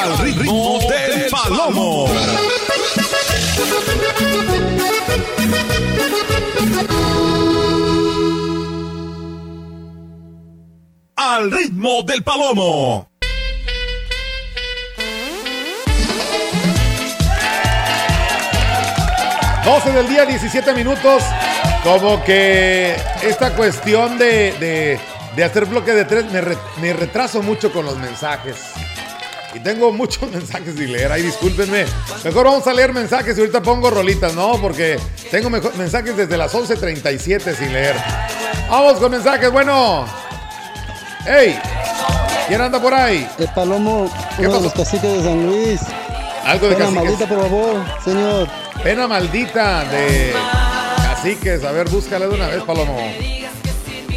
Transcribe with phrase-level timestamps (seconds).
[0.00, 2.06] al ritmo del palomo.
[11.16, 13.06] Al ritmo del palomo.
[19.62, 21.22] ...12 del día, 17 minutos.
[21.84, 24.98] Como que esta cuestión de,
[25.36, 26.40] de, hacer bloque de tres, me,
[26.80, 28.72] me retraso mucho con los mensajes.
[29.54, 31.12] Y tengo muchos mensajes sin leer.
[31.12, 31.84] Ay, discúlpenme.
[32.24, 34.60] Mejor vamos a leer mensajes y ahorita pongo rolitas, ¿no?
[34.60, 34.98] Porque
[35.30, 37.96] tengo mensajes desde las 11.37 sin leer.
[38.68, 39.50] Vamos con mensajes.
[39.50, 40.06] Bueno.
[41.26, 41.58] ¡Ey!
[42.48, 43.28] ¿Quién anda por ahí?
[43.38, 45.80] El Palomo, uno de los caciques de San Luis.
[46.44, 48.48] Algo de Pena maldita, por favor, señor.
[48.82, 50.32] Pena maldita de
[50.96, 51.62] caciques.
[51.62, 52.98] A ver, búscala de una vez, Palomo.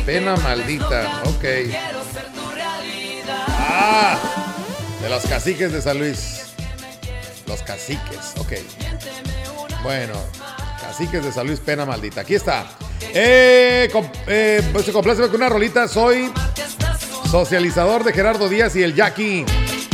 [0.05, 1.21] Pena maldita.
[1.25, 1.45] Ok.
[3.59, 4.17] Ah.
[5.03, 6.43] De los caciques de San Luis.
[7.45, 8.53] Los caciques, ok.
[9.83, 10.13] Bueno,
[10.79, 12.21] caciques de San Luis, pena maldita.
[12.21, 12.65] Aquí está.
[13.13, 13.91] Eh,
[14.27, 15.89] eh, se complace con una rolita.
[15.89, 16.31] Soy
[17.29, 19.45] socializador de Gerardo Díaz y el Jackie.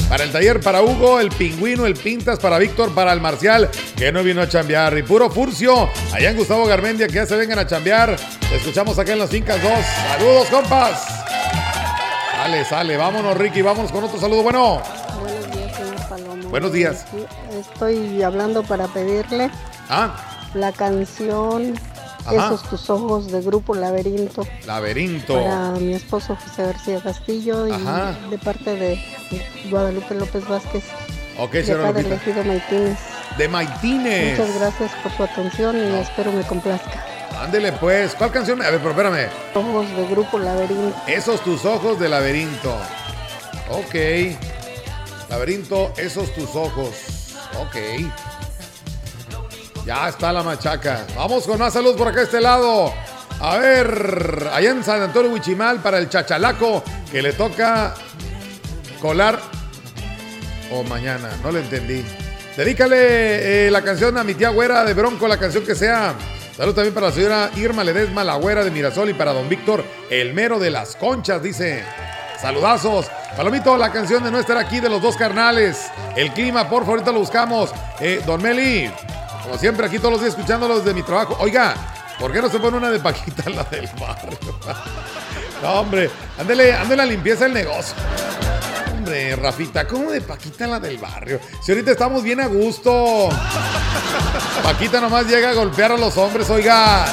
[0.08, 4.12] Para el taller, para Hugo, el pingüino, el Pintas, para Víctor, para el Marcial, que
[4.12, 4.96] no vino a chambear.
[4.96, 8.16] Y puro Furcio, allá en Gustavo Garmendia, que ya se vengan a chambear.
[8.54, 9.72] escuchamos acá en los Incas 2.
[10.08, 11.29] Saludos, compas.
[12.40, 14.44] Sale, sale, vámonos, Ricky, vámonos con otro saludo.
[14.44, 14.82] Bueno.
[16.50, 17.06] Buenos días.
[17.52, 19.52] Estoy hablando para pedirle
[19.90, 20.16] ah.
[20.54, 21.74] la canción
[22.32, 24.48] Esos tus ojos de grupo Laberinto.
[24.66, 25.34] Laberinto.
[25.34, 29.04] Para mi esposo José García Castillo y de parte de
[29.70, 30.86] Guadalupe López Vázquez.
[31.38, 33.00] Ok, de señora de elegido Maitines.
[33.38, 34.40] De Maitines.
[34.40, 37.09] Muchas gracias por su atención y espero me complazca.
[37.38, 38.62] Ándele pues, ¿cuál canción?
[38.62, 39.30] A ver, pero espérame.
[39.54, 40.96] Ojos de grupo Laberinto.
[41.08, 42.76] Esos tus ojos de Laberinto.
[43.70, 43.96] Ok.
[45.30, 47.36] Laberinto, esos tus ojos.
[47.60, 47.76] Ok.
[49.86, 51.06] Ya está la machaca.
[51.16, 52.94] Vamos con más salud por acá a este lado.
[53.40, 57.94] A ver, allá en San Antonio Huichimal para el chachalaco que le toca
[59.02, 59.40] colar.
[60.72, 62.04] O mañana, no le entendí.
[62.58, 66.14] Dedícale eh, la canción a mi tía güera de Bronco, la canción que sea.
[66.60, 69.82] Salud también para la señora Irma Ledesma, la güera de Mirasol y para don Víctor,
[70.10, 71.86] el mero de las conchas, dice.
[72.38, 73.10] Saludazos.
[73.38, 75.90] Palomito, la canción de no estar aquí de los dos carnales.
[76.18, 77.70] El clima, por favor, ahorita lo buscamos.
[78.02, 78.92] Eh, don Meli,
[79.42, 81.38] como siempre, aquí todos los días escuchándolos de mi trabajo.
[81.40, 81.76] Oiga,
[82.20, 84.38] ¿por qué no se pone una de Paquita, la del barrio?
[85.64, 87.96] no, hombre, ándele, ándele a limpieza el negocio.
[89.10, 91.40] Rafita, ¿cómo de Paquita la del barrio?
[91.64, 93.30] Si ahorita estamos bien a gusto.
[94.64, 97.06] Paquita nomás llega a golpear a los hombres, oiga.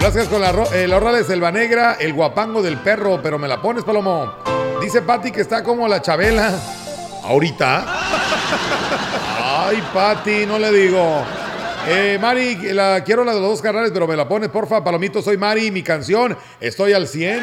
[0.00, 3.62] Gracias con la, el ahorra de Selva Negra, el guapango del perro, pero me la
[3.62, 4.34] pones, Palomo.
[4.80, 6.58] Dice Patti que está como la Chabela.
[7.22, 7.84] ¿Ahorita?
[9.44, 11.22] Ay, Patti, no le digo.
[11.86, 14.82] Eh, Mari, la, quiero la de los dos canales, pero me la pones, porfa.
[14.82, 17.40] Palomito, soy Mari, mi canción, estoy al 100.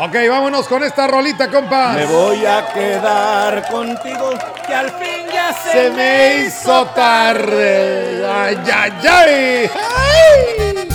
[0.00, 1.94] Ok, vámonos con esta rolita, compa.
[1.94, 4.30] Me voy a quedar contigo,
[4.64, 8.24] que al fin ya se, se me hizo tarde.
[8.24, 9.70] Ay, ay, ay.
[9.74, 10.88] ay.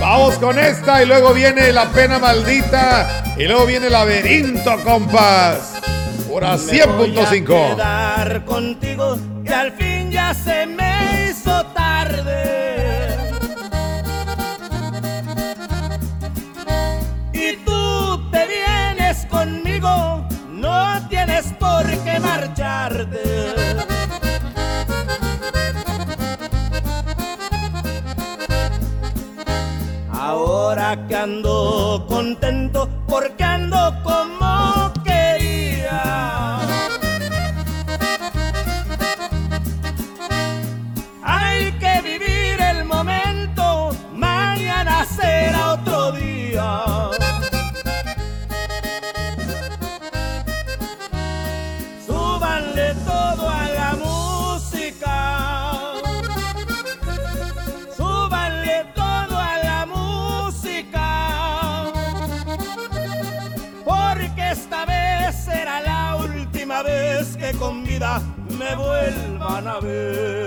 [0.00, 5.74] Vamos con esta y luego viene la pena maldita y luego viene el laberinto, compas.
[6.30, 7.74] Por a 100.5.
[7.74, 11.83] quedar contigo que al fin ya se me hizo tarde.
[21.74, 23.24] Por qué marcharte.
[30.12, 36.02] Ahora que ando contento porque ando como quería.
[41.22, 47.13] Hay que vivir el momento, mañana será otro día.
[67.94, 68.20] vida
[68.58, 70.44] me vuelvan a ver.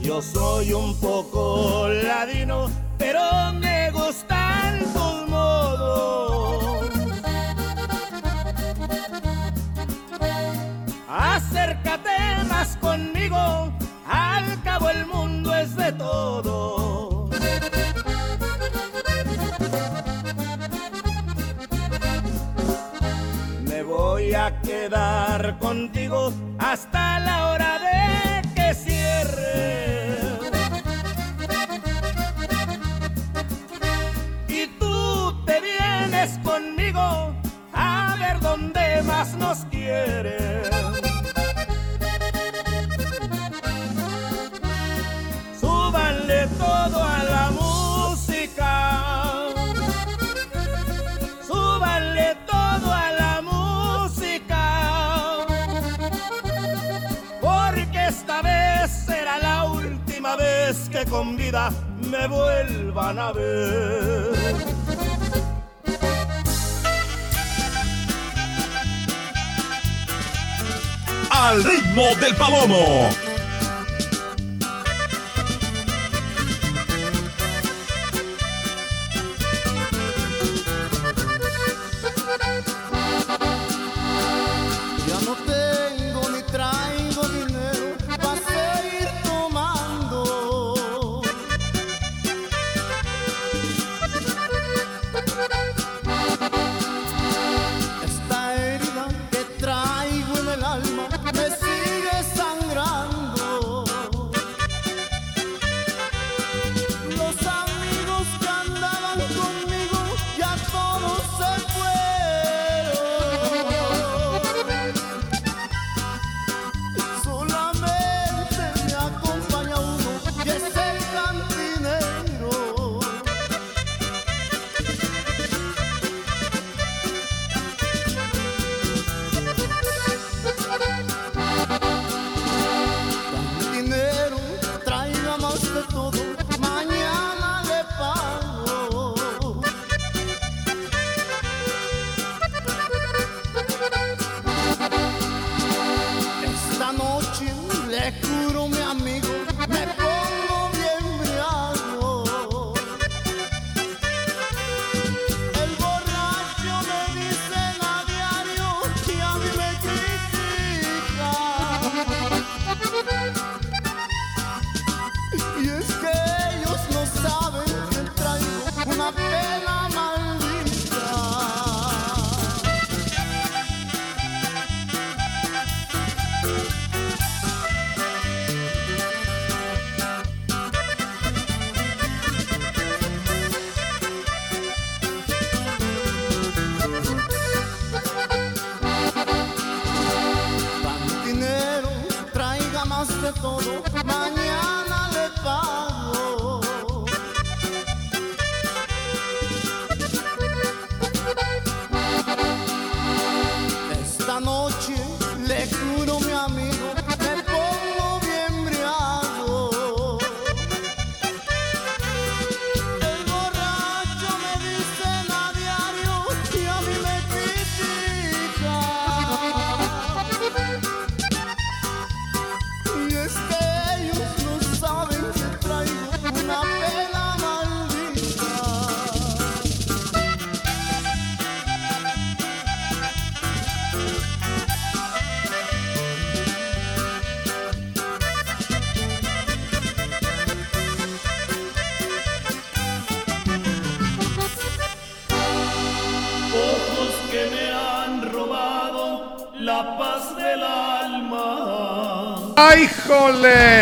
[0.00, 2.81] Yo soy un poco ladino
[71.42, 73.31] al ritmo del palomo.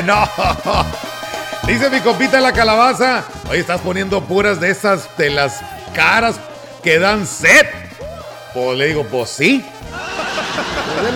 [0.04, 0.28] ¡No!
[1.66, 3.22] Dice mi compita la calabaza.
[3.49, 5.60] Oye, estás poniendo puras de esas, de las
[5.94, 6.37] caras
[6.82, 7.66] que dan set.
[8.52, 9.64] Pues le digo, pues sí.
[11.00, 11.14] Pues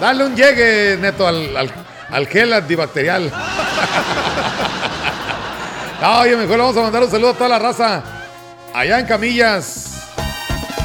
[0.00, 1.72] dale un llegue, neto, al, al,
[2.10, 3.32] al gel antibacterial.
[6.20, 8.02] Oye, mejor le vamos a mandar un saludo a toda la raza.
[8.74, 9.88] Allá en Camillas.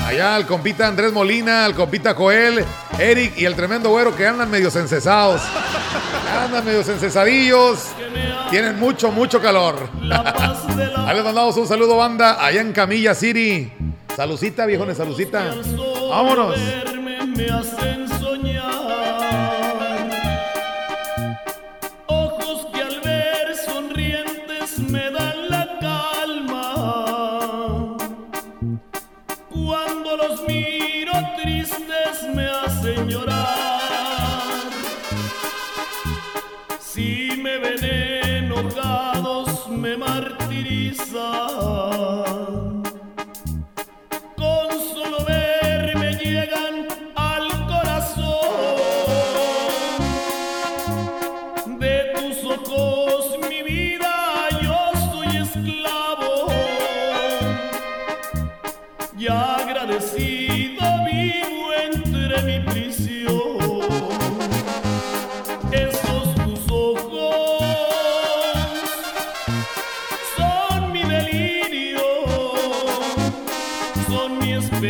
[0.06, 2.64] Allá al compita Andrés Molina, al compita Joel,
[2.98, 5.42] Eric y el tremendo güero que andan medio encesados.
[6.44, 7.88] Andan medios encesadillos.
[8.50, 9.90] Tienen mucho, mucho calor.
[11.08, 13.72] Ahí les mandamos un saludo, banda, allá en Camilla City.
[14.16, 15.54] Salucita, viejones, salucita.
[16.10, 16.56] Vámonos.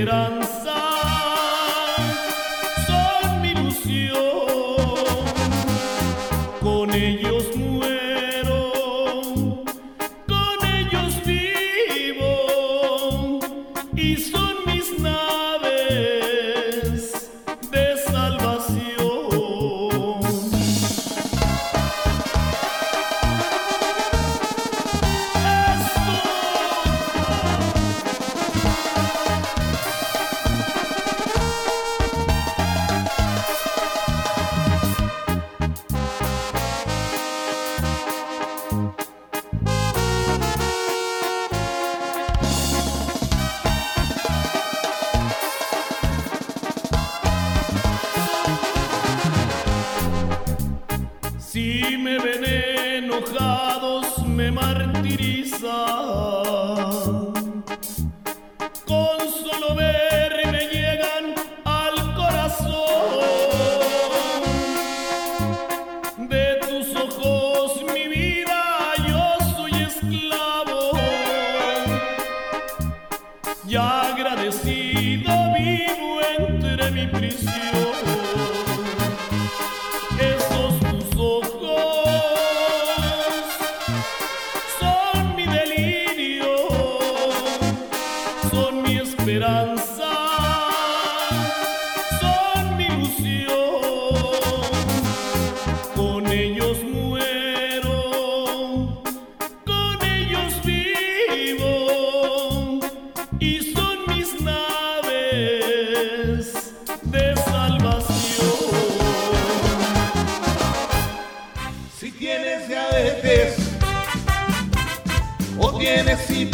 [0.06, 0.47] Son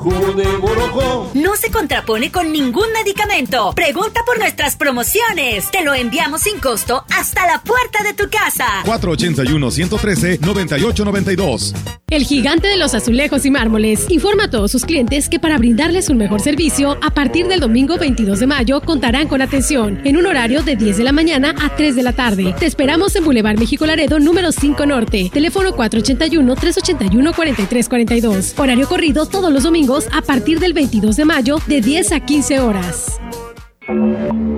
[0.00, 1.30] jugo de borojó.
[1.34, 3.72] No se contrapone con ningún medicamento.
[3.74, 5.70] Pregunta por nuestras promociones.
[5.70, 8.82] Te lo enviamos sin costo hasta la puerta de tu casa.
[8.86, 11.74] 481-113-9892.
[12.10, 16.08] El gigante de los azulejos y mármoles informa a todos sus clientes que para brindarles
[16.08, 20.26] un mejor servicio, a partir del domingo 22 de mayo contarán con atención en un
[20.26, 22.52] horario de 10 de la mañana a 3 de la tarde.
[22.58, 28.58] Te esperamos en Boulevard México Laredo número 5 Norte, teléfono 481-381-4342.
[28.58, 32.58] Horario corrido todos los domingos a partir del 22 de mayo de 10 a 15
[32.58, 33.20] horas.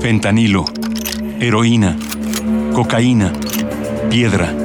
[0.00, 0.64] Fentanilo,
[1.38, 1.98] heroína,
[2.72, 3.30] cocaína,
[4.08, 4.56] piedra,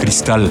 [0.00, 0.50] cristal.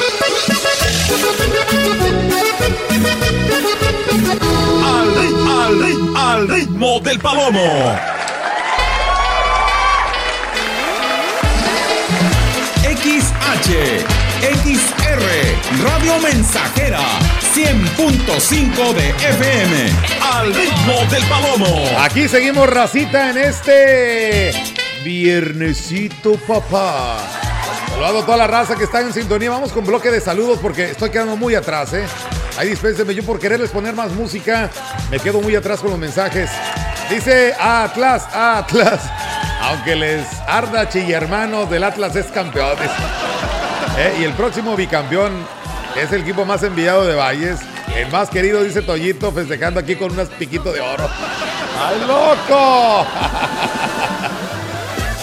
[6.41, 7.61] Al ritmo del palomo.
[12.81, 14.05] XH,
[14.63, 16.99] XR, Radio Mensajera,
[17.53, 19.91] 100.5 de FM.
[20.33, 21.99] Al ritmo del palomo.
[21.99, 24.51] Aquí seguimos racita en este
[25.03, 27.19] viernesito, papá.
[27.89, 29.51] Saludando a toda la raza que está en sintonía.
[29.51, 32.05] Vamos con bloque de saludos porque estoy quedando muy atrás, ¿eh?
[32.57, 34.69] Ahí dispénsenme, yo por quererles poner más música,
[35.09, 36.49] me quedo muy atrás con los mensajes.
[37.09, 39.01] Dice Atlas, Atlas.
[39.61, 42.77] Aunque les arda hermano del Atlas es campeón.
[43.97, 45.33] Eh, Y el próximo bicampeón
[45.97, 47.59] es el equipo más enviado de Valles.
[47.93, 51.09] El más querido, dice Toyito, festejando aquí con unas piquitos de oro.
[51.77, 53.05] ¡Ay, loco!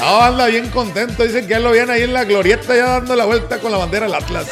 [0.00, 1.22] No, anda bien contento.
[1.22, 3.78] Dicen que ya lo veían ahí en la glorieta, ya dando la vuelta con la
[3.78, 4.46] bandera del Atlas.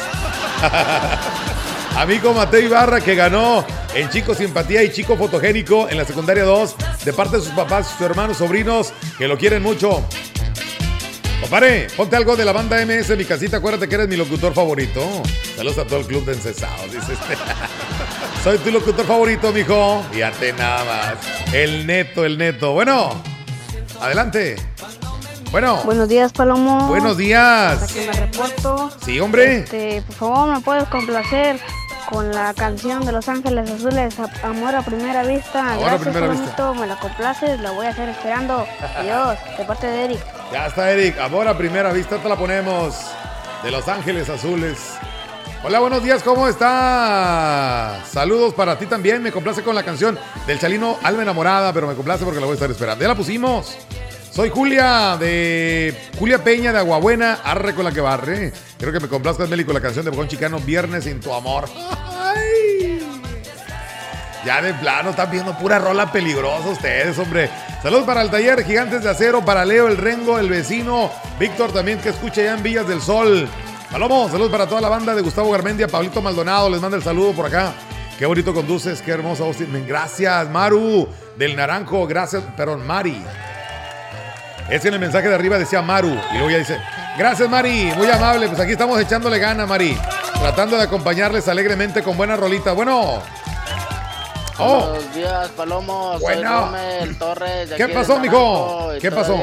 [1.97, 6.75] Amigo Mateo Ibarra que ganó en Chico Simpatía y Chico Fotogénico en la secundaria 2
[7.03, 10.05] de parte de sus papás, sus hermanos, sobrinos que lo quieren mucho.
[11.41, 15.01] Compadre, ponte algo de la banda MS mi casita, acuérdate que eres mi locutor favorito.
[15.55, 17.35] Saludos a todo el club de encesados, dice este.
[18.43, 20.03] Soy tu locutor favorito, mijo.
[20.11, 21.51] Fíjate nada más.
[21.51, 22.73] El neto, el neto.
[22.73, 23.09] Bueno,
[23.99, 24.55] adelante.
[25.51, 25.81] Bueno.
[25.83, 26.87] Buenos días, Palomo.
[26.89, 27.81] Buenos días.
[27.81, 28.91] Aquí me reporto.
[29.03, 29.59] Sí, hombre.
[29.59, 31.59] Este, por favor, ¿me puedes complacer
[32.09, 35.73] con la canción de Los Ángeles Azules, Amor a Primera Vista?
[35.73, 38.65] Amor a Gracias, primera Palomito, me la complaces, la voy a hacer esperando.
[38.97, 40.19] Adiós, de parte de Eric.
[40.51, 41.19] Ya está, Eric.
[41.19, 42.95] Amor a primera vista te la ponemos.
[43.63, 44.97] De Los Ángeles Azules.
[45.63, 48.01] Hola, buenos días, ¿cómo está?
[48.09, 49.21] Saludos para ti también.
[49.21, 52.53] Me complace con la canción del Chalino Alma Enamorada, pero me complace porque la voy
[52.53, 53.01] a estar esperando.
[53.01, 53.75] Ya la pusimos.
[54.37, 58.53] Soy Julia de Julia Peña de Aguabuena, arre con la que barre.
[58.77, 61.67] Quiero que me complazcas, Meli, con la canción de Bocón Chicano, Viernes sin tu amor.
[64.45, 67.49] Ya de plano están viendo pura rola peligrosa ustedes, hombre.
[67.81, 71.97] Saludos para el taller Gigantes de Acero, para Leo, el Rengo, el vecino, Víctor también
[71.97, 73.49] que escucha ya en Villas del Sol.
[73.91, 77.31] Palomo, saludos para toda la banda de Gustavo Garmendia, Pablito Maldonado, les manda el saludo
[77.31, 77.73] por acá.
[78.19, 79.57] Qué bonito conduces, qué hermosa voz.
[79.87, 81.07] Gracias, Maru,
[81.39, 83.19] del Naranjo, gracias, perdón, Mari.
[84.69, 86.09] Es que en el mensaje de arriba decía Maru.
[86.31, 86.77] Y luego ya dice,
[87.17, 88.47] gracias Mari, muy amable.
[88.47, 89.97] Pues aquí estamos echándole gana, Mari.
[90.39, 92.73] Tratando de acompañarles alegremente con buena rolita.
[92.73, 93.21] Bueno.
[94.59, 94.87] Oh.
[94.87, 96.17] Buenos días, Palomo.
[96.19, 96.71] Bueno.
[97.19, 97.69] Torres.
[97.69, 98.89] De ¿Qué aquí pasó, de mijo?
[98.99, 99.39] ¿Qué pasó?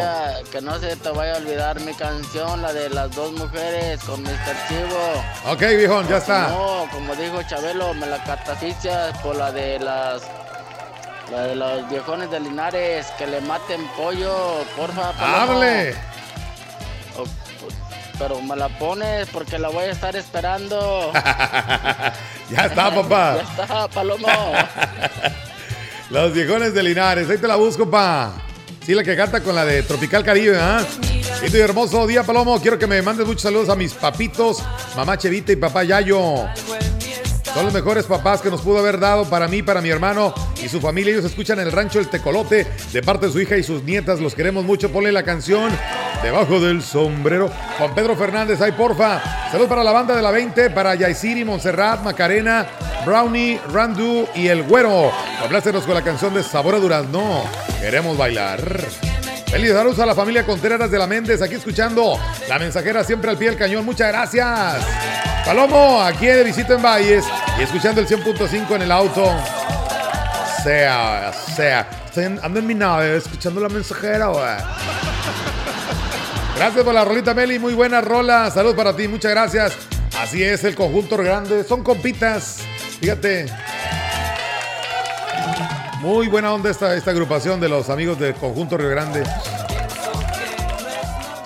[0.50, 4.22] Que no se te vaya a olvidar mi canción, la de las dos mujeres con
[4.22, 4.56] Mr.
[4.68, 5.52] Chivo.
[5.52, 6.48] Ok, viejón, ya está.
[6.48, 10.22] No, como dijo Chabelo, me la cartaficias por la de las.
[11.34, 15.10] La de los viejones de Linares, que le maten pollo, porfa.
[15.18, 15.92] ¡Hable!
[17.18, 17.24] O-
[18.16, 21.10] pero me la pones porque la voy a estar esperando.
[22.50, 23.36] Ya está, papá.
[23.56, 24.28] ya está, Palomo.
[26.10, 27.28] Los viejones de Linares.
[27.30, 28.32] Ahí te la busco, pa.
[28.84, 30.84] Sí, la que canta con la de Tropical Caribe, ¿ah?
[31.42, 32.60] Y tu hermoso día, Palomo.
[32.60, 34.62] Quiero que me mandes muchos saludos a mis papitos,
[34.94, 36.46] mamá Chevita y papá Yayo.
[37.54, 40.68] Son los mejores papás que nos pudo haber dado para mí, para mi hermano y
[40.68, 41.12] su familia.
[41.12, 44.20] Ellos escuchan el rancho El Tecolote de parte de su hija y sus nietas.
[44.20, 44.90] Los queremos mucho.
[44.90, 45.70] Ponle la canción
[46.24, 47.50] Debajo del sombrero.
[47.76, 49.22] Juan Pedro Fernández, ay porfa.
[49.50, 52.66] Saludos para la banda de la 20, para Yaisiri, Montserrat, Macarena,
[53.04, 55.12] Brownie, Randu y El Güero.
[55.40, 57.44] Complácenos con la canción de Sabor a Durazno.
[57.78, 59.13] Queremos bailar.
[59.50, 63.38] Feliz saludos a la familia Contreras de la Méndez, aquí escuchando la mensajera siempre al
[63.38, 63.84] pie del cañón.
[63.84, 64.84] Muchas gracias.
[65.44, 67.24] Palomo, aquí de visita en Valles
[67.58, 69.32] y escuchando el 100.5 en el auto.
[70.64, 71.86] Sea, sea.
[72.06, 74.44] Estoy en- ando en mi nave escuchando la mensajera, güey.
[76.56, 77.58] Gracias por la rolita, Meli.
[77.58, 78.50] Muy buena rola.
[78.50, 79.72] Salud para ti, muchas gracias.
[80.20, 81.62] Así es, el conjunto grande.
[81.64, 82.58] Son compitas.
[83.00, 83.46] Fíjate.
[86.04, 89.22] Muy buena onda esta, esta agrupación de los amigos del conjunto Río Grande.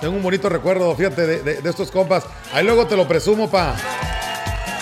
[0.01, 2.25] Tengo un bonito recuerdo, fíjate, de, estos compas.
[2.53, 3.73] Ahí luego te lo presumo, pa.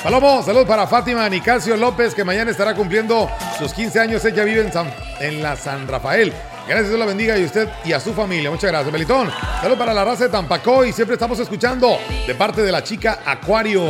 [0.01, 4.25] Palomo, saludos para Fátima Nicasio López, que mañana estará cumpliendo sus 15 años.
[4.25, 6.33] Ella vive en, San- en la San Rafael.
[6.67, 8.51] Gracias, Dios la bendiga y usted y a su familia.
[8.51, 9.31] Muchas gracias, Melitón.
[9.61, 13.19] Saludos para la raza de Tampacó y siempre estamos escuchando de parte de la chica
[13.25, 13.85] Acuario.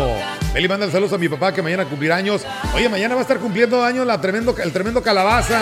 [0.54, 2.46] Meli manda saludos a mi papá que mañana cumplirá años.
[2.76, 5.60] Oye, mañana va a estar cumpliendo años la tremendo, el tremendo calabaza.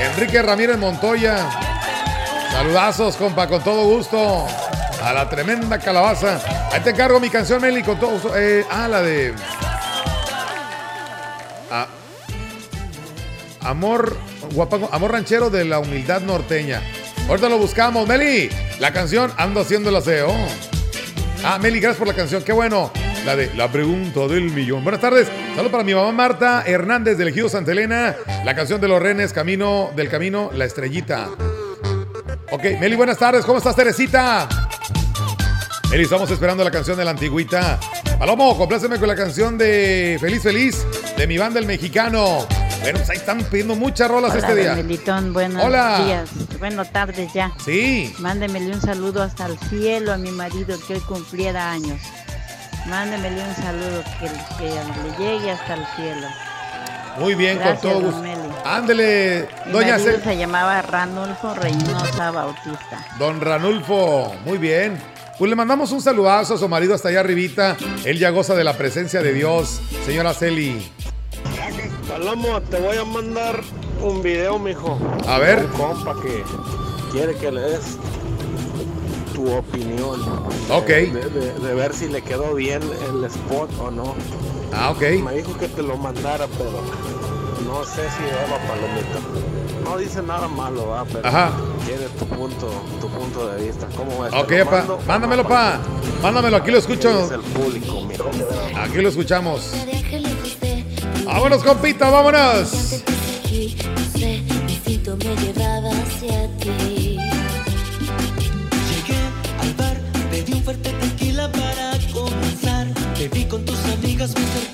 [0.00, 1.48] Enrique Ramírez Montoya.
[2.50, 4.46] Saludazos, compa, con todo gusto.
[5.00, 6.40] A la tremenda calabaza.
[6.72, 8.36] Ahí te encargo mi canción, Meli, con todo gusto.
[8.36, 9.32] Eh, ah, la de.
[11.70, 11.86] Ah,
[13.60, 14.16] amor,
[14.52, 16.82] guapango, amor ranchero de la humildad norteña.
[17.28, 18.50] Ahorita lo buscamos, Meli.
[18.78, 20.32] La canción Ando haciendo el aseo.
[21.44, 22.42] Ah, Meli, gracias por la canción.
[22.42, 22.92] Qué bueno.
[23.24, 24.82] La de La pregunta del millón.
[24.82, 25.28] Buenas tardes.
[25.50, 28.16] Saludos para mi mamá Marta Hernández del Ejido Santa Elena.
[28.44, 31.28] La canción de los Renes, Camino del Camino, La Estrellita.
[32.50, 33.44] Ok, Meli, buenas tardes.
[33.44, 34.48] ¿Cómo estás, Teresita?
[35.90, 37.78] Meli, estamos esperando la canción de la antigüita.
[38.18, 40.86] Palomo, compláceme con la canción de Feliz Feliz
[41.16, 42.46] de mi banda El Mexicano.
[42.82, 44.74] Bueno, pues ahí están pidiendo muchas rolas Hola, este día.
[44.74, 46.04] Melitón, buenos Hola.
[46.04, 46.30] días.
[46.58, 47.52] Bueno, tardes ya.
[47.64, 48.12] Sí.
[48.18, 52.00] Mándemele un saludo hasta el cielo a mi marido que hoy cumpliera años.
[52.86, 54.26] Mándemele un saludo que,
[54.58, 56.26] que le llegue hasta el cielo.
[57.18, 58.22] Muy bien, Gracias, con todo gusto.
[58.64, 63.06] Ándele, Mi doña Cel- se llamaba Ranulfo Reynosa Bautista.
[63.18, 64.98] Don Ranulfo, muy bien.
[65.38, 67.76] Pues le mandamos un saludazo a su marido hasta allá arribita.
[68.04, 69.80] Él ya goza de la presencia de Dios.
[70.06, 70.90] Señora Celi.
[72.08, 73.60] Palomo, te voy a mandar
[74.02, 74.98] un video, mijo.
[75.26, 75.64] A ver.
[75.64, 76.42] Un compa que
[77.12, 77.96] quiere que le des
[79.34, 80.20] tu opinión.
[80.70, 80.86] Ok.
[80.86, 84.14] De, de- de ver si le quedó bien el spot o no.
[84.72, 85.02] Ah, ok.
[85.22, 86.70] Me dijo que te lo mandara, pero
[87.66, 89.20] no sé si Eva Palomita.
[89.84, 91.04] No dice nada malo, ¿va?
[91.04, 91.50] pero Ajá.
[91.84, 92.68] quiere tu punto,
[93.00, 93.86] tu punto de vista.
[93.96, 94.32] ¿Cómo ves?
[94.32, 94.84] Ok, ¿Te lo pa.
[95.06, 95.78] Mándamelo, pa.
[96.22, 97.24] Mándamelo, aquí lo escucho.
[97.26, 98.24] Es el público, mijo.
[98.76, 99.72] Aquí lo escuchamos.
[101.24, 103.02] Vámonos, compita, vámonos.
[108.88, 109.20] Llegué
[109.60, 109.96] al bar,
[110.30, 112.88] pedí un fuerte tequila para comenzar.
[113.14, 114.71] Te vi con tus amigas, me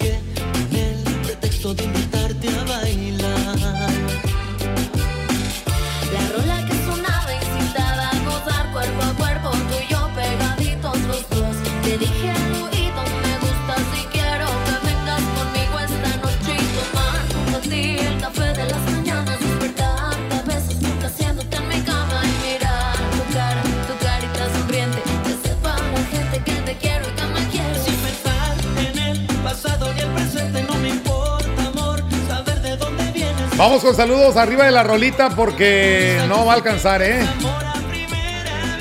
[33.58, 37.18] Vamos con saludos arriba de la rolita porque no va a alcanzar, ¿eh?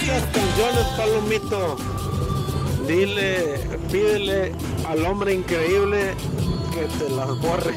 [0.06, 1.78] Canciones, Palomito.
[2.88, 4.54] Dile, pídele
[4.88, 6.14] al hombre increíble
[6.72, 7.76] que te las borre.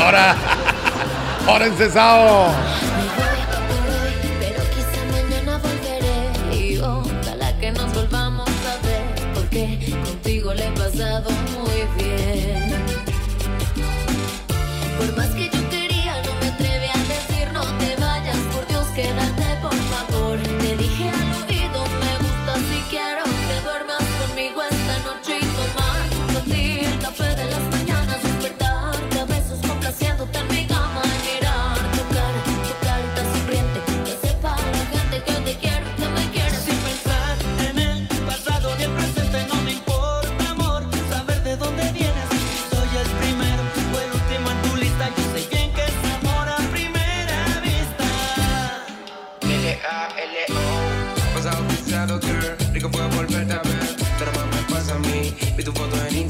[0.00, 0.34] Ahora,
[1.46, 2.52] ahora encesado.
[7.60, 12.74] Que nos volvamos a ver porque contigo le he pasado muy bien.
[14.98, 15.61] Por más que yo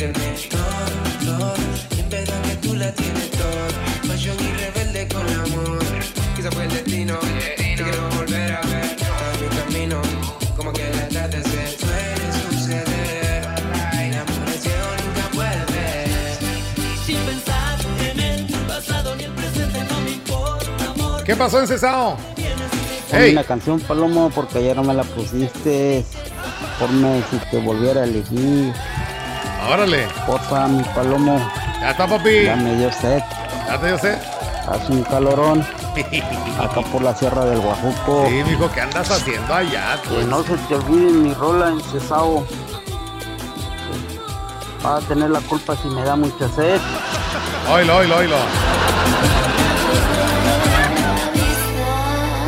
[0.02, 1.54] internet Todo, todo
[1.96, 5.78] Y en verdad que tú la tienes todo Fashion y rebelde con amor
[6.36, 7.18] Quizá fue el destino
[7.56, 10.02] Te quiero volver a ver en mi camino
[10.56, 13.44] Como que la tarde se suele suceder
[14.00, 16.08] El amor es ciego, nunca puede ver
[17.04, 17.78] Sin pensar
[18.10, 21.24] en el pasado ni el presente, no me importa, amor.
[21.24, 22.16] ¿Qué pasó, encesado?
[23.10, 23.32] Ponme Hey.
[23.32, 26.02] una canción, Palomo, porque ayer no me la pusiste.
[26.78, 28.72] Ponme si te volviera a elegir.
[29.70, 30.06] Órale.
[30.26, 31.38] Porfa, mi Palomo.
[31.80, 32.44] Ya está, papi.
[32.44, 33.22] Ya me dio sed.
[33.66, 34.18] Ya te dio sed.
[34.68, 35.66] Hace un calorón.
[36.60, 38.26] Acá por la sierra del Guajuco.
[38.28, 39.98] Sí, mijo, ¿qué andas haciendo allá?
[40.02, 40.16] tú?
[40.16, 42.44] Que no se te olvide mi rola en Cesao.
[44.82, 46.80] Vas a tener la culpa si me da mucha sed.
[47.70, 48.36] Oilo, oilo, oilo.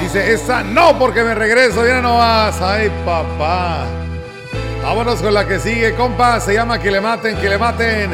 [0.00, 2.60] Dice, esa no, porque me regreso, ya no vas.
[2.60, 3.86] Ay, papá.
[4.84, 6.38] Vámonos con la que sigue, compa.
[6.40, 8.10] Se llama Que le maten, que le maten.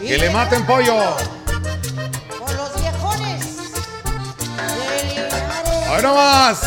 [0.00, 0.96] Que le maten pollo.
[2.56, 3.46] los viejones.
[5.94, 6.60] Hoy no más.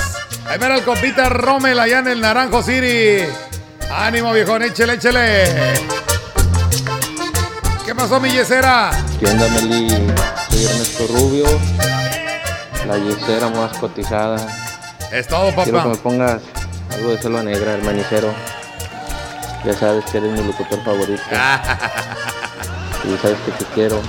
[0.48, 3.24] Ahí mira el compita Rommel allá en el Naranjo City.
[3.92, 5.74] Ánimo, viejón, échele, échele.
[7.84, 8.92] ¿Qué pasó, mi yesera?
[9.20, 9.90] ¿Qué onda, Meli?
[10.50, 11.46] Soy Ernesto Rubio,
[12.88, 14.38] la yesera más cotizada.
[15.12, 15.90] Es todo, Quiero que papá.
[15.90, 16.42] me pongas
[16.94, 18.34] algo de selva negra, el manicero.
[19.66, 21.22] Ya sabes que eres mi locutor favorito.
[23.04, 24.02] y sabes que te quiero.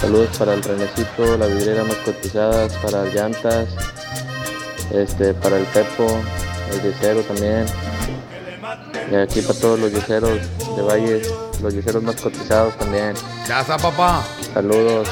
[0.00, 3.68] Saludos para el Renecito, la vidriera más cotizadas, para el Llantas,
[4.92, 6.06] este, para el Pepo,
[6.72, 7.66] el yesero también.
[9.10, 10.38] Y aquí para todos los yeseros
[10.76, 11.30] de Valles,
[11.62, 13.12] los yeseros más cotizados también.
[13.46, 14.22] Ya está, papá.
[14.54, 15.08] Saludos.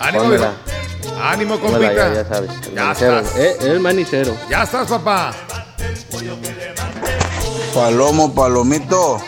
[0.00, 0.52] Ánimo, Pónmela.
[1.22, 2.08] Ánimo, Pónmela compita.
[2.08, 2.50] ya, ya sabes.
[2.66, 3.18] El Ya manicero.
[3.20, 3.36] estás.
[3.38, 4.36] Eh, el manicero.
[4.50, 5.32] Ya estás, papá.
[7.74, 9.18] Palomo, Palomito.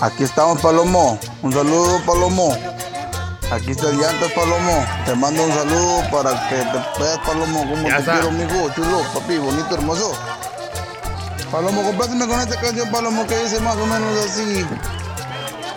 [0.00, 1.20] Aquí estamos, Palomo.
[1.42, 2.52] Un saludo, Palomo.
[3.52, 4.84] Aquí está el llantas, Palomo.
[5.06, 8.12] Te mando un saludo para que te veas, Palomo, como te está.
[8.14, 8.70] quiero, mijo.
[8.74, 10.12] Chulo, papi, bonito, hermoso.
[11.52, 14.66] Palomo, compárteme con esta canción, Palomo, que dice más o menos así.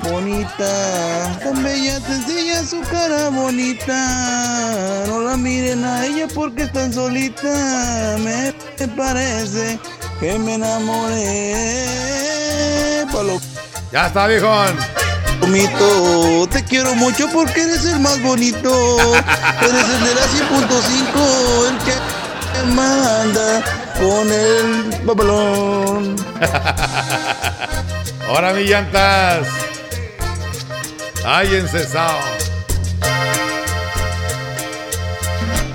[0.02, 5.06] Bonita, tan bella, sencilla, su cara bonita.
[5.08, 8.18] No la miren a ella porque es tan solita.
[8.20, 8.52] Me
[8.98, 9.80] parece
[10.24, 11.56] que me enamoré.
[13.12, 13.42] Palomo.
[13.92, 14.78] Ya está, viejón.
[15.42, 18.70] Palomito, te quiero mucho porque eres el más bonito.
[19.62, 21.96] Eres el de la 100.5, el que
[22.74, 23.62] manda
[24.00, 26.16] con el papelón.
[28.30, 29.46] Ahora, mi llantas.
[31.26, 32.20] Ay, encesado.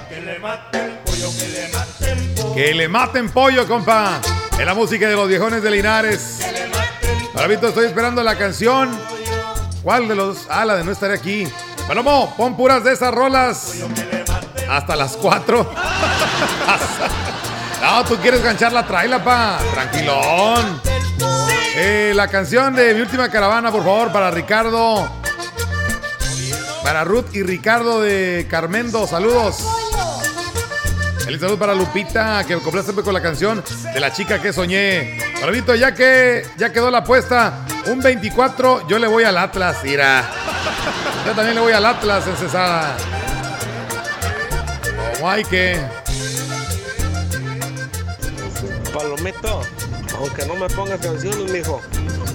[0.09, 2.55] Que le maten pollo, que le maten pollo.
[2.55, 4.21] Que le maten pollo, compa.
[4.59, 6.41] En la música de los viejones de Linares.
[7.33, 8.91] Ahora, Vito, estoy esperando la canción.
[9.85, 10.47] ¿Cuál de los?
[10.51, 11.47] Ah, la de no estaré aquí.
[11.87, 13.75] Palomo, pon puras de esas rolas.
[14.69, 15.73] Hasta las 4.
[17.83, 19.59] no, tú quieres ganchar la traila, pa.
[19.73, 20.83] Tranquilón.
[21.77, 25.09] Eh, la canción de mi última caravana, por favor, para Ricardo.
[26.83, 29.78] Para Ruth y Ricardo de Carmendo, saludos.
[31.29, 33.63] Feliz salud para Lupita, que me complace con la canción
[33.93, 35.19] de la chica que soñé.
[35.39, 40.27] Paravito, ya que ya quedó la apuesta, un 24, yo le voy al Atlas, mira.
[41.27, 42.97] Yo también le voy al Atlas en Cesada.
[45.17, 45.79] ¿Cómo hay que?
[48.95, 49.61] Palomito,
[50.19, 51.83] aunque no me pongas canciones, mijo,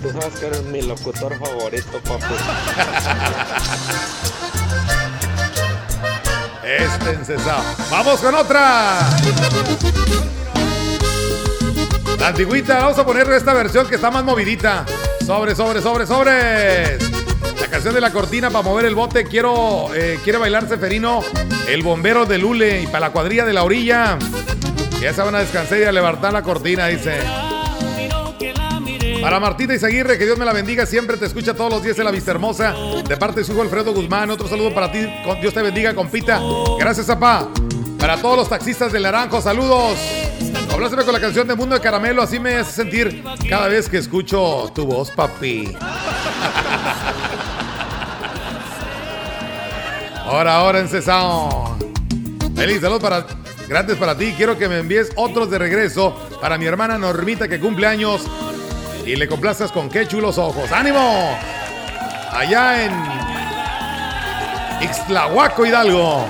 [0.04, 2.36] tú sabes que eres mi locutor favorito, papi.
[6.66, 7.64] Este encesado.
[7.92, 9.00] Vamos con otra.
[12.20, 14.86] La antigüita, vamos a poner esta versión que está más movidita.
[15.26, 16.98] Sobre, sobre, sobre, sobre.
[17.60, 19.26] La canción de la cortina para mover el bote.
[19.26, 21.22] Quiero, eh, quiere bailar Seferino,
[21.68, 24.18] el bombero de Lule y para la cuadrilla de la orilla.
[25.02, 27.20] Ya se van a descansar y a levantar la cortina, dice.
[29.24, 30.86] Para Martita Izaguirre, que Dios me la bendiga.
[30.86, 32.74] Siempre te escucha todos los días en la Vista Hermosa.
[33.08, 34.30] De parte de su hijo Alfredo Guzmán.
[34.30, 35.00] Otro saludo para ti.
[35.40, 36.42] Dios te bendiga, compita.
[36.78, 37.48] Gracias, papá.
[37.98, 39.98] Para todos los taxistas del Naranjo, saludos.
[40.70, 42.22] Hablásteme con la canción de Mundo de Caramelo.
[42.22, 45.74] Así me hace sentir cada vez que escucho tu voz, papi.
[50.26, 51.78] Ahora, ahora, encesado.
[52.56, 53.26] Feliz salud para
[53.70, 54.34] grandes para ti.
[54.36, 58.28] Quiero que me envíes otros de regreso para mi hermana Normita que cumple años
[59.06, 60.72] y le complazcas con qué chulos ojos.
[60.72, 61.38] ¡Ánimo!
[62.32, 62.92] Allá en
[64.82, 66.26] Ixtlahuaco, Hidalgo.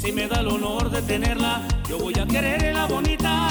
[0.00, 3.41] Si me da el honor de tenerla, yo voy a quererla bonita,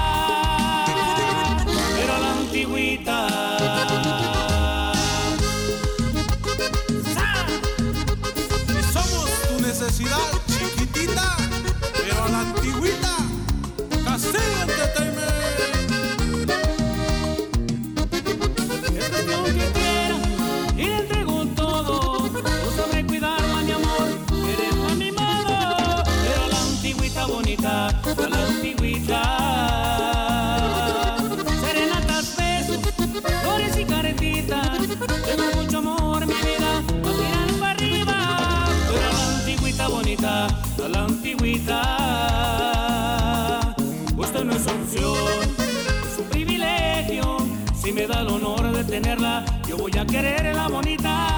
[48.91, 51.30] tenerla, yo voy a quererla bonita.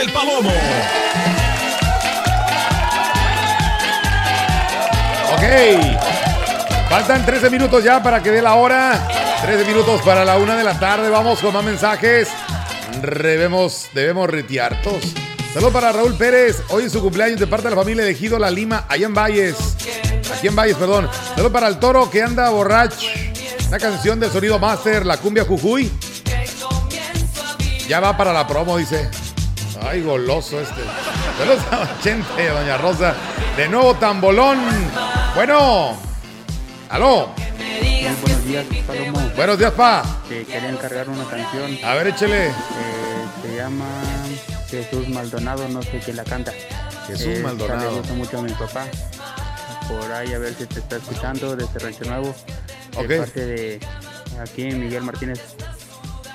[0.00, 0.50] Del palomo.
[5.34, 6.88] Ok.
[6.88, 9.06] Faltan 13 minutos ya para que dé la hora.
[9.42, 11.10] 13 minutos para la una de la tarde.
[11.10, 12.28] Vamos con más mensajes.
[13.02, 15.04] Debemos, debemos retiartos.
[15.52, 16.62] Saludos para Raúl Pérez.
[16.70, 19.14] Hoy es su cumpleaños de parte de la familia de Ejido La Lima, allá en
[19.14, 19.56] Valles.
[20.34, 21.10] Aquí en Valles, perdón.
[21.30, 23.06] Saludos para el toro que anda borracho.
[23.68, 25.92] Una canción del sonido master, la cumbia Jujuy.
[27.86, 29.10] Ya va para la promo, dice.
[29.82, 30.82] Ay, goloso este.
[31.38, 33.14] Saludos a gente, doña Rosa.
[33.56, 34.58] De nuevo, tambolón.
[35.34, 35.96] Bueno.
[36.88, 37.30] Aló.
[37.58, 39.30] Muy buenos días, Palomo.
[39.36, 40.02] Buenos días, pa.
[40.28, 41.78] Te quería encargar una canción.
[41.84, 42.48] A ver, échele.
[42.48, 42.52] Eh,
[43.42, 43.86] se llama
[44.68, 46.52] Jesús Maldonado, no sé quién la canta.
[47.06, 47.90] Jesús Eh, Maldonado.
[47.90, 48.86] Le gusta mucho a mi papá.
[49.88, 52.34] Por ahí a ver si te está escuchando desde Rancho Nuevo.
[52.92, 53.20] De Ok.
[53.24, 53.80] parte de
[54.42, 55.40] aquí Miguel Martínez.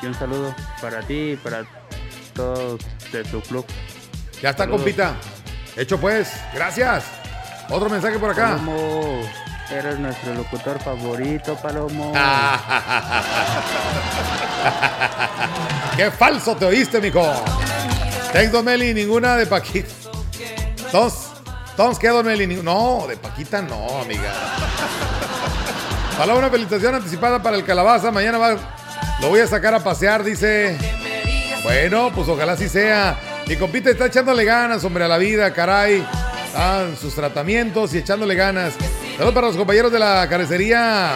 [0.01, 1.63] Y un saludo para ti y para
[3.12, 3.65] de tu club.
[4.41, 4.82] Ya está, Saludos.
[4.82, 5.13] compita.
[5.76, 6.32] Hecho pues.
[6.54, 7.04] Gracias.
[7.69, 8.52] Otro mensaje por acá.
[8.58, 9.21] Palomo,
[9.71, 12.13] eres nuestro locutor favorito, Palomo.
[15.95, 17.24] Qué falso te oíste, mijo.
[18.34, 19.88] Thanks, Don Meli, ninguna de Paquita.
[20.91, 21.30] Tons,
[21.78, 22.48] Tons, ¿qué, Don Meli?
[22.62, 24.32] No, de Paquita no, amiga.
[26.17, 28.12] Para una felicitación anticipada para el calabaza.
[28.12, 28.58] Mañana va,
[29.21, 30.78] lo voy a sacar a pasear, dice.
[31.65, 33.43] Bueno, pues ojalá así sea.
[33.47, 36.06] Mi compita está echándole ganas, hombre, a la vida, caray.
[36.45, 38.75] Están sus tratamientos y echándole ganas.
[39.13, 41.15] Saludos para los compañeros de la carecería.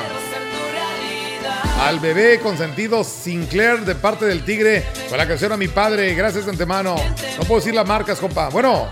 [1.85, 6.15] Al bebé consentido Sinclair de parte del Tigre con la canción a mi padre.
[6.15, 6.95] Gracias de antemano.
[6.95, 8.49] No puedo decir las marcas, compa.
[8.49, 8.87] Bueno,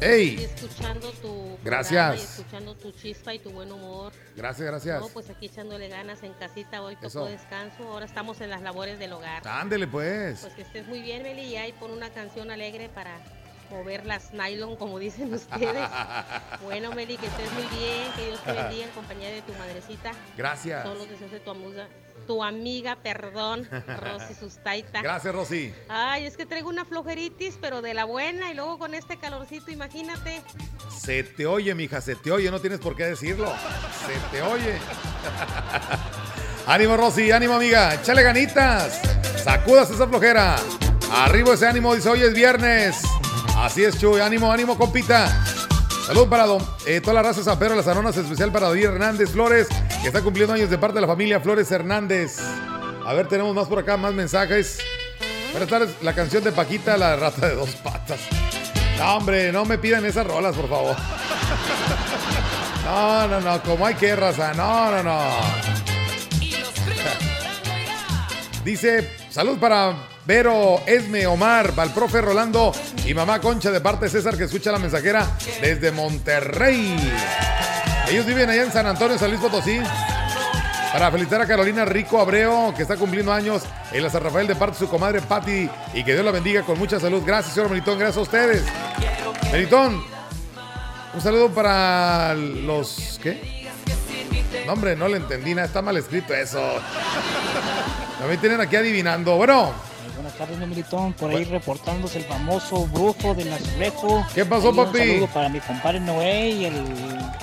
[0.00, 2.16] hey, escuchando tu Gracias.
[2.16, 4.12] y escuchando tu chispa y tu buen humor.
[4.36, 5.00] gracias, gracias.
[5.00, 8.98] No, pues aquí echándole ganas en casita, hoy tocó descanso, ahora estamos en las labores
[8.98, 9.46] del hogar.
[9.46, 10.40] Ándele, pues.
[10.40, 13.18] Pues que estés muy bien, Meli, y ahí pon una canción alegre para
[13.70, 15.88] mover las nylon, como dicen ustedes.
[16.62, 20.12] bueno, Meli, que estés muy bien, que Dios te bendiga en compañía de tu madrecita.
[20.36, 20.84] Gracias.
[20.84, 21.88] Son los deseos de tu amiga,
[22.28, 25.00] tu amiga, perdón, Rosy Sustaita.
[25.00, 25.74] Gracias, Rosy.
[25.88, 29.70] Ay, es que traigo una flojeritis, pero de la buena, y luego con este calorcito,
[29.70, 30.42] imagínate.
[31.00, 32.50] Se te oye, mija, se te oye.
[32.50, 33.50] No tienes por qué decirlo.
[34.06, 34.74] Se te oye.
[36.66, 37.94] ánimo, Rosy, ánimo, amiga.
[37.94, 39.00] Échale ganitas.
[39.42, 40.56] Sacudas esa flojera.
[41.10, 43.00] Arriba ese ánimo, dice hoy es viernes.
[43.56, 44.20] Así es, Chuy.
[44.20, 45.44] Ánimo, ánimo, compita.
[46.08, 48.68] Salud para don, eh, toda la raza de San Pedro de las Anonas, especial para
[48.68, 49.68] David Hernández Flores,
[50.00, 52.38] que está cumpliendo años de parte de la familia Flores Hernández.
[53.04, 54.78] A ver, tenemos más por acá, más mensajes.
[55.50, 58.20] Buenas tardes, la canción de Paquita, la rata de dos patas.
[58.98, 60.96] No, hombre, no me pidan esas rolas, por favor.
[62.86, 64.54] No, no, no, como hay que raza.
[64.54, 65.20] No, no, no.
[68.64, 69.94] Dice, salud para
[70.28, 72.70] Vero, Esme, Omar, para el profe Rolando
[73.06, 75.26] y mamá Concha de parte de César que escucha la mensajera
[75.62, 76.94] desde Monterrey.
[78.10, 79.80] Ellos viven allá en San Antonio, San Luis Potosí.
[80.92, 84.54] Para felicitar a Carolina Rico Abreu, que está cumpliendo años en la San Rafael de
[84.54, 87.22] parte de su comadre Patti y que Dios la bendiga con mucha salud.
[87.24, 88.64] Gracias, señor Melitón, gracias a ustedes.
[89.50, 90.04] Melitón,
[91.14, 93.18] un saludo para los.
[93.22, 93.66] ¿Qué?
[94.66, 96.60] No, hombre, no le entendí nada, está mal escrito eso.
[98.18, 99.34] También tienen aquí adivinando.
[99.36, 99.87] Bueno,
[100.38, 101.12] tardes, militón.
[101.14, 104.24] Por ahí reportándose el famoso brujo del azulejo.
[104.34, 104.98] ¿Qué pasó, Ahí papi?
[105.00, 106.74] Un saludo para mi compadre Noé y el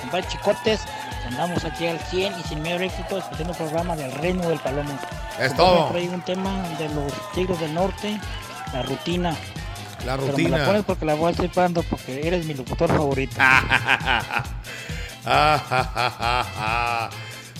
[0.00, 0.80] compadre Chicotes.
[1.28, 4.96] Andamos aquí al 100 y sin mayor éxito escuchando el programa del Reino del Palomo.
[5.40, 5.88] Es todo.
[5.88, 8.18] Por ahí un tema de los Tigres del Norte,
[8.72, 9.36] la rutina.
[10.04, 10.58] La Pero me rutina.
[10.58, 13.36] la pones porque la voy a estar esperando porque eres mi locutor favorito.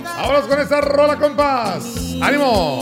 [0.04, 1.84] Vámonos con esta rola, compas.
[2.22, 2.82] ¡Ánimo!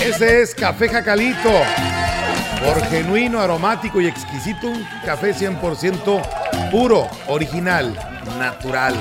[0.00, 1.50] Ese es Café Jacalito.
[2.64, 7.94] Por genuino, aromático y exquisito, un café 100% puro, original,
[8.38, 8.94] natural.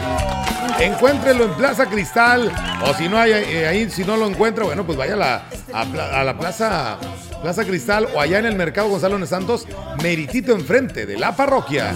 [0.79, 2.51] Encuéntrelo en Plaza Cristal
[2.85, 5.43] o si no hay eh, ahí, si no lo encuentra, bueno, pues vaya a la,
[5.73, 6.97] a a la Plaza,
[7.41, 9.67] Plaza Cristal o allá en el Mercado Gonzalo de Santos,
[10.01, 11.93] meritito enfrente de la parroquia.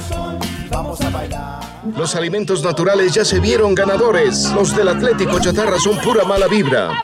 [1.95, 4.51] Los alimentos naturales ya se vieron ganadores.
[4.51, 7.03] Los del Atlético Chatarra son pura mala vibra.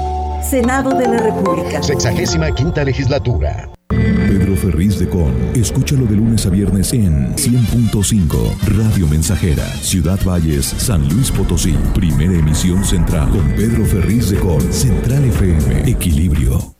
[0.41, 1.81] Senado de la República.
[1.81, 3.69] Sexagésima quinta legislatura.
[3.89, 5.33] Pedro Ferriz de Con.
[5.55, 11.75] Escúchalo de lunes a viernes en 100.5 Radio Mensajera, Ciudad Valles, San Luis Potosí.
[11.93, 14.61] Primera emisión central con Pedro Ferriz de Con.
[14.73, 15.89] Central FM.
[15.89, 16.75] Equilibrio.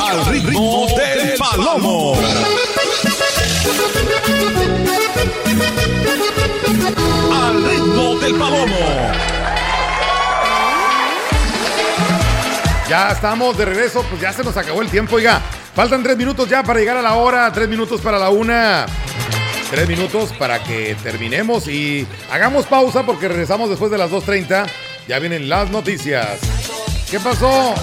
[0.00, 2.14] Al ritmo del palomo.
[7.32, 9.33] Al ritmo del palomo.
[12.88, 15.40] Ya estamos de regreso, pues ya se nos acabó el tiempo, oiga.
[15.74, 18.86] Faltan tres minutos ya para llegar a la hora, tres minutos para la una.
[19.70, 24.66] Tres minutos para que terminemos y hagamos pausa porque regresamos después de las 2.30.
[25.08, 26.38] Ya vienen las noticias.
[27.10, 27.74] ¿Qué pasó?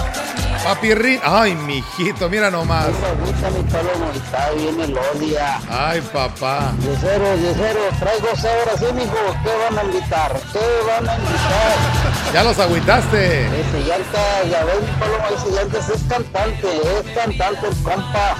[0.64, 1.20] Papi Rin.
[1.24, 2.86] Ay, mijito, mira nomás.
[2.86, 5.60] Ahorita mi palomo está bien el odia.
[5.68, 6.72] Ay, papá.
[6.80, 9.12] Yesero, yesero, traigo horas, sí, mijo.
[9.42, 10.32] ¿Qué van a invitar?
[10.52, 12.32] ¿Qué van a invitar?
[12.32, 13.46] Ya los agüitaste.
[13.46, 18.36] Ese llanta, ya ves, mi palomo, ese llanta es cantante, es cantante el compa.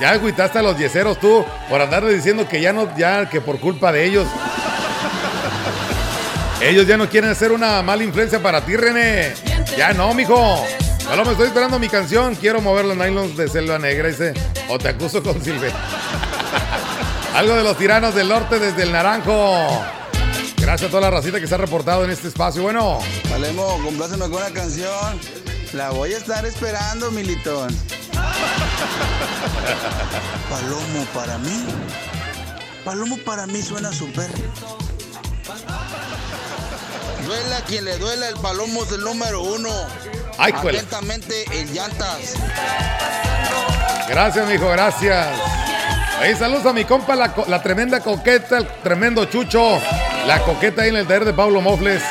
[0.00, 3.58] Ya agüitaste a los yeseros tú por andarle diciendo que ya no, ya que por
[3.58, 4.28] culpa de ellos.
[6.60, 9.34] Ellos ya no quieren hacer una mala influencia para ti, René.
[9.76, 10.64] Ya no, mijo.
[11.02, 12.34] Solo me estoy esperando mi canción.
[12.34, 14.34] Quiero mover los nylons de Selva Negra, dice.
[14.68, 15.72] O te acuso con Silve.
[17.34, 19.84] Algo de los tiranos del norte desde el Naranjo.
[20.56, 22.62] Gracias a toda la racita que se ha reportado en este espacio.
[22.62, 22.98] Bueno,
[23.30, 25.20] Palemo, compláceme con una canción.
[25.72, 27.68] La voy a estar esperando, Militón.
[30.50, 31.64] Palomo para mí.
[32.84, 34.28] Palomo para mí suena súper.
[37.28, 39.68] Duela quien le duela, el Palomo es el número uno.
[40.38, 40.52] Ay.
[40.56, 42.34] Atentamente, el Llantas.
[44.08, 45.26] gracias, mijo, gracias.
[46.22, 49.78] Ahí saludos a mi compa, la, co- la tremenda coqueta, el tremendo chucho.
[50.26, 52.02] La coqueta ahí en el taller de Pablo Mofles.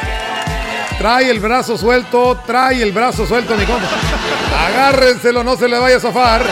[0.99, 3.87] Trae el brazo suelto, trae el brazo suelto, mi compa.
[4.67, 6.45] Agárrenselo, no se le vaya a zafar.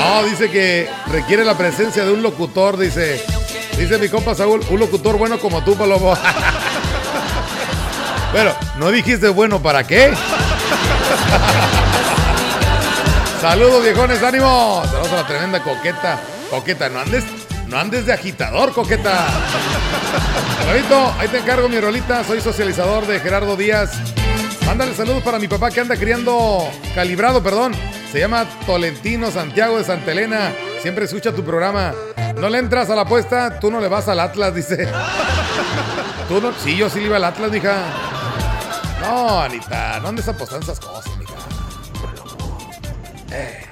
[0.00, 3.24] No, dice que requiere la presencia de un locutor, dice.
[3.78, 6.14] Dice mi compa Saúl, un locutor bueno como tú, Palomo.
[8.32, 10.12] Bueno, ¿no dijiste bueno para qué?
[13.42, 14.82] Saludos, viejones, ánimo.
[14.86, 16.18] Saludos a la tremenda coqueta.
[16.48, 17.24] Coqueta, no andes,
[17.66, 19.26] no andes de agitador, coqueta.
[20.64, 22.24] Carlito, ahí te encargo mi rolita.
[22.24, 23.90] Soy socializador de Gerardo Díaz.
[24.64, 27.74] Mándale saludos para mi papá que anda criando calibrado, perdón.
[28.10, 30.52] Se llama Tolentino Santiago de Santa Elena.
[30.80, 31.92] Siempre escucha tu programa.
[32.36, 34.88] No le entras a la apuesta, tú no le vas al Atlas, dice.
[36.28, 37.82] Tú no, sí, yo sí le iba al Atlas, mija.
[39.02, 41.34] No, Anita, no andes apostando esas cosas, mija.
[43.32, 43.64] Eh.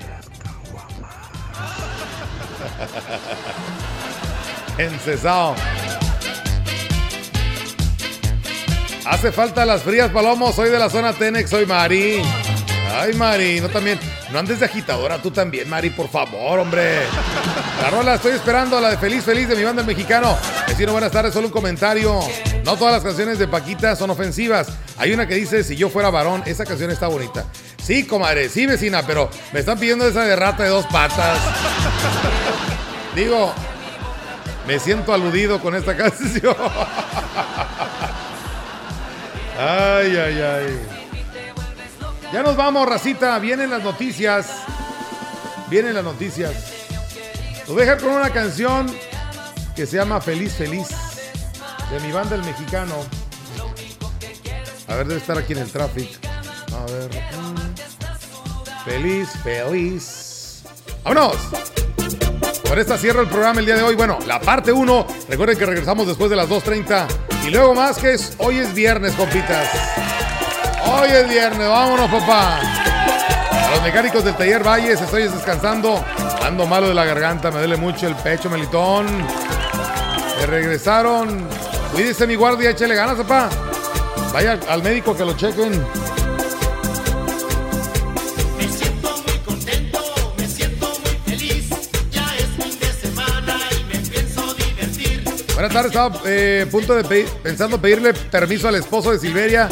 [4.79, 5.55] Encesado.
[9.07, 10.53] Hace falta las frías, Palomo.
[10.53, 12.23] Soy de la zona Tenex, soy Mari.
[12.93, 14.01] Ay, Mari, no también.
[14.33, 17.03] No andes de agitadora, tú también, Mari, por favor, hombre.
[17.83, 20.37] La rola estoy esperando, la de Feliz Feliz de mi banda mexicano.
[20.67, 22.21] Vecino, buenas tardes, solo un comentario.
[22.65, 24.69] No todas las canciones de Paquita son ofensivas.
[24.99, 27.47] Hay una que dice, si yo fuera varón, esa canción está bonita.
[27.83, 31.39] Sí, comadre, sí, vecina, pero me están pidiendo esa de rata de dos patas.
[33.17, 33.53] Digo,
[34.67, 36.55] me siento aludido con esta canción.
[39.59, 40.81] Ay, ay, ay.
[42.33, 43.39] Ya nos vamos, racita.
[43.39, 44.47] Vienen las noticias.
[45.69, 46.53] Vienen las noticias.
[47.61, 48.87] Los voy a dejar con una canción
[49.75, 50.89] que se llama Feliz Feliz.
[51.91, 52.95] De mi banda El Mexicano.
[54.89, 56.13] A ver, debe estar aquí en el tráfico.
[56.77, 57.11] A ver.
[57.11, 58.85] mm.
[58.85, 60.63] Feliz, feliz.
[61.05, 61.37] ¡Vámonos!
[62.69, 63.97] Con esta cierro el programa el día de hoy.
[63.97, 65.07] Bueno, la parte 1.
[65.29, 67.07] Recuerden que regresamos después de las 2.30.
[67.47, 69.69] Y luego más que es, hoy es viernes, compitas.
[70.87, 72.61] Hoy es viernes, vámonos, papá.
[72.61, 76.05] A los mecánicos del taller Valles, estoy descansando.
[76.43, 79.07] Ando malo de la garganta, me duele mucho el pecho, melitón.
[80.39, 81.49] Me regresaron.
[81.93, 83.51] Cuídese mi guardia, échale ganas, papá.
[84.33, 85.73] Vaya al médico que lo chequen.
[88.59, 90.01] Me siento muy contento,
[90.37, 91.69] me siento muy feliz.
[92.11, 95.25] Ya es fin de semana y me pienso divertir.
[95.55, 99.69] Buenas tardes, estaba eh, a punto de pedir, pensando pedirle permiso al esposo de Silveria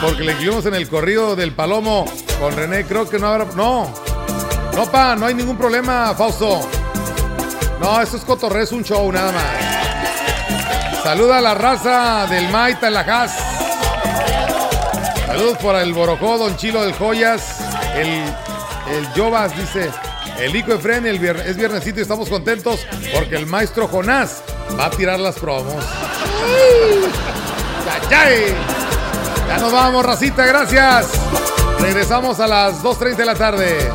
[0.00, 2.06] porque le incluimos en el corrido del Palomo
[2.40, 2.84] con René.
[2.84, 3.44] Creo que no habrá.
[3.54, 3.92] No.
[4.74, 6.66] No, pa, no hay ningún problema, Fausto.
[7.80, 9.69] No, esto es cotorreo, es un show, nada más.
[11.02, 13.32] Saluda a la raza del Maita en la Haas.
[15.26, 17.58] Saludos por el Borojó, Don Chilo del Joyas.
[17.94, 19.90] El, el Jovas dice.
[20.38, 22.80] El Ico Efren, el vier- es viernesito y estamos contentos
[23.14, 24.42] porque el maestro Jonás
[24.78, 25.84] va a tirar las promos.
[28.10, 28.54] ¡Ay, ay!
[29.48, 31.08] Ya nos vamos, racita, gracias.
[31.80, 33.92] Regresamos a las 2.30 de la tarde.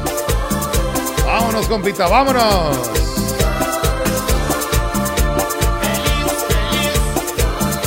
[1.26, 2.78] Vámonos, compita, vámonos.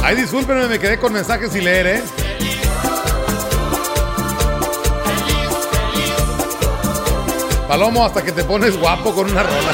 [0.09, 2.02] Ay, discúlpenme, me quedé con mensajes sin leer, ¿eh?
[7.68, 9.72] Palomo, hasta que te pones guapo con una rola.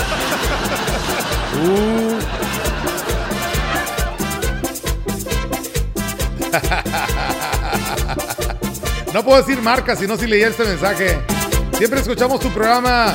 [1.62, 2.18] Uh.
[9.14, 11.20] No puedo decir marca, sino si leí este mensaje.
[11.78, 13.14] Siempre escuchamos tu programa.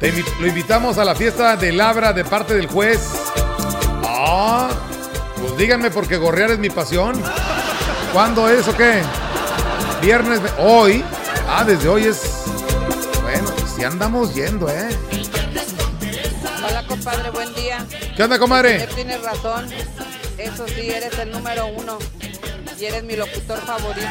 [0.00, 2.98] Te lo invitamos a la fiesta de Labra de parte del juez.
[4.04, 4.70] Ah,
[5.62, 7.22] díganme porque gorrear es mi pasión.
[8.12, 9.00] ¿Cuándo es o qué?
[10.00, 11.04] Viernes, ve- hoy.
[11.48, 12.20] Ah, desde hoy es.
[13.22, 14.88] Bueno, si andamos yendo, ¿eh?
[16.66, 17.78] Hola, compadre, buen día.
[18.16, 18.88] ¿Qué onda, comadre?
[18.94, 19.68] Tienes razón.
[20.36, 21.96] Eso sí, eres el número uno.
[22.76, 24.08] Y eres mi locutor favorito.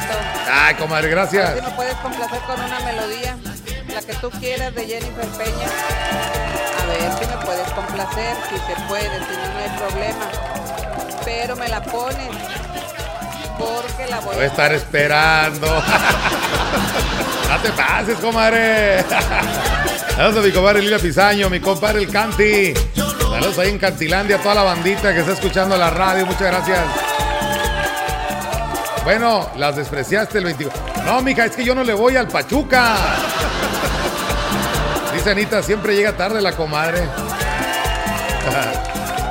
[0.50, 1.54] Ay, comadre, A gracias.
[1.54, 3.36] ver si me puedes complacer con una melodía.
[3.92, 5.68] La que tú quieras de Jennifer Peña.
[6.80, 8.36] A ver si me puedes complacer.
[8.48, 10.61] Si se puede, si no, no hay problema.
[11.40, 12.28] Pero me la pones.
[13.58, 15.66] Porque la voy Voy a estar esperando.
[17.48, 19.04] No te pases, comadre.
[20.16, 22.72] Saludos a mi compadre Lila Pizaño, mi compadre el Canti.
[22.94, 26.24] Saludos ahí en Cantilandia, a toda la bandita que está escuchando la radio.
[26.24, 26.78] Muchas gracias.
[29.04, 30.72] Bueno, las despreciaste el 21.
[31.04, 32.96] No, mija, es que yo no le voy al Pachuca.
[35.12, 37.02] Dice Anita, siempre llega tarde la comadre.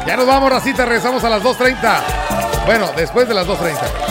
[0.06, 2.66] Ya nos vamos, racita, regresamos a las 2.30.
[2.66, 4.11] Bueno, después de las 2.30.